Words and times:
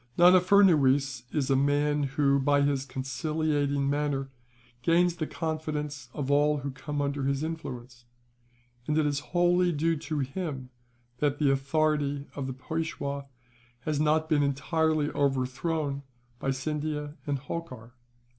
"Nana 0.17 0.41
Furnuwees 0.41 1.25
is 1.31 1.51
a 1.51 1.55
man 1.55 2.01
who, 2.17 2.39
by 2.39 2.63
his 2.63 2.85
conciliating 2.87 3.87
manner, 3.87 4.31
gains 4.81 5.15
the 5.17 5.27
confidence 5.27 6.09
of 6.11 6.31
all 6.31 6.57
who 6.57 6.71
come 6.71 7.03
under 7.03 7.25
his 7.25 7.43
influence; 7.43 8.05
and 8.87 8.97
it 8.97 9.05
is 9.05 9.19
wholly 9.19 9.71
due 9.71 9.95
to 9.95 10.17
him 10.17 10.71
that 11.19 11.37
the 11.37 11.51
authority 11.51 12.25
of 12.35 12.47
the 12.47 12.53
Peishwa 12.53 13.27
has 13.81 13.99
not 13.99 14.27
been 14.27 14.41
entirely 14.41 15.11
overthrown 15.11 16.01
by 16.39 16.49
Scindia 16.49 17.15
and 17.27 17.37
Holkar. 17.37 17.91